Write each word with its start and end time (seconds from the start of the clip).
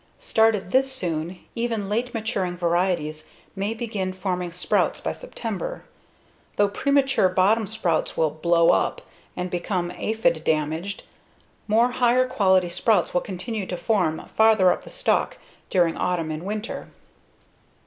Started 0.19 0.71
this 0.71 0.91
soon, 0.91 1.37
even 1.53 1.87
late 1.87 2.11
maturing 2.11 2.57
varieties 2.57 3.29
may 3.55 3.75
begin 3.75 4.13
forming 4.13 4.51
sprouts 4.51 4.99
by 4.99 5.13
September. 5.13 5.83
Though 6.55 6.69
premature 6.69 7.29
bottom 7.29 7.67
sprouts 7.67 8.17
will 8.17 8.31
"blow 8.31 8.69
up" 8.69 9.03
and 9.37 9.51
become 9.51 9.91
aphid 9.91 10.43
damaged, 10.43 11.03
more, 11.67 11.91
higher 11.91 12.25
quality 12.27 12.69
sprouts 12.69 13.13
will 13.13 13.21
continue 13.21 13.67
to 13.67 13.77
form 13.77 14.25
farther 14.35 14.71
up 14.71 14.85
the 14.85 14.89
stalk 14.89 15.37
during 15.69 15.95
autumn 15.95 16.31
and 16.31 16.45
winter. 16.47 16.87